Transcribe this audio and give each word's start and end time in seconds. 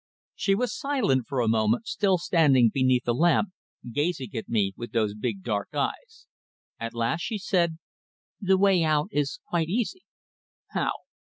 She 0.33 0.55
was 0.55 0.75
silent 0.75 1.27
for 1.27 1.41
a 1.41 1.47
moment, 1.47 1.85
still 1.85 2.17
standing 2.17 2.71
beneath 2.73 3.03
the 3.03 3.13
lamp, 3.13 3.49
gazing 3.93 4.31
at 4.33 4.49
me 4.49 4.73
with 4.75 4.93
those 4.93 5.13
big, 5.13 5.43
dark 5.43 5.75
eyes. 5.75 6.25
At 6.79 6.95
last 6.95 7.21
she 7.21 7.37
said: 7.37 7.77
"The 8.39 8.57
way 8.57 8.83
out 8.83 9.09
is 9.11 9.37
quite 9.47 9.69
easy." 9.69 10.01
"How?" 10.71 10.93